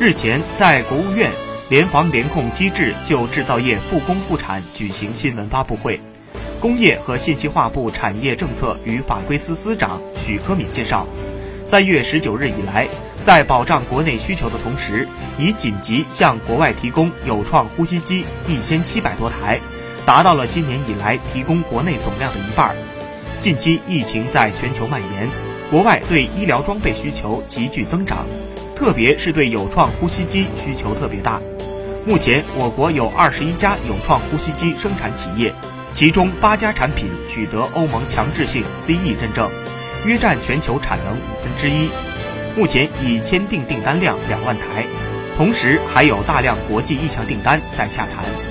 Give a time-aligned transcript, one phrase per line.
[0.00, 1.28] 日前，在国务院
[1.68, 6.00] 联防联控机制就制造业复工复产举行新闻发布会，
[6.60, 11.04] 工业和信息化部产业政策与法规司司长许科敏介绍，
[11.64, 12.86] 三月十九日以来，
[13.24, 19.58] 在保障国内需求的同时，已紧急向国外提供有创呼吸机一千七百多台，
[20.06, 22.72] 达到了今年以来提供国内总量的一半。
[23.40, 25.28] 近期疫情在全球蔓延，
[25.72, 28.24] 国外对医疗装备需求急剧增长。
[28.78, 31.42] 特别是对有创呼吸机需求特别大。
[32.06, 35.52] 目前，我国有二十一家有创呼吸机生产企业，
[35.90, 39.50] 其中八家产品取得欧盟强制性 CE 认证，
[40.06, 41.88] 约占全球产能五分之一。
[42.56, 44.86] 目前已签订订单量两万台，
[45.36, 48.47] 同时还有大量国际意向订单在洽谈。